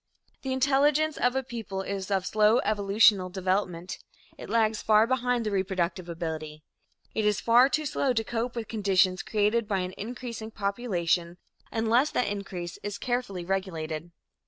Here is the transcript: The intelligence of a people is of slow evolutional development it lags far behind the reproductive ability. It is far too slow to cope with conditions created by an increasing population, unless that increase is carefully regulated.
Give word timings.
The 0.41 0.51
intelligence 0.51 1.15
of 1.15 1.35
a 1.35 1.43
people 1.43 1.83
is 1.83 2.09
of 2.09 2.25
slow 2.25 2.57
evolutional 2.61 3.29
development 3.29 3.99
it 4.35 4.49
lags 4.49 4.81
far 4.81 5.05
behind 5.05 5.45
the 5.45 5.51
reproductive 5.51 6.09
ability. 6.09 6.63
It 7.13 7.23
is 7.23 7.39
far 7.39 7.69
too 7.69 7.85
slow 7.85 8.11
to 8.11 8.23
cope 8.23 8.55
with 8.55 8.67
conditions 8.67 9.21
created 9.21 9.67
by 9.67 9.81
an 9.81 9.93
increasing 9.99 10.49
population, 10.49 11.37
unless 11.71 12.09
that 12.13 12.25
increase 12.27 12.79
is 12.81 12.97
carefully 12.97 13.45
regulated. 13.45 14.09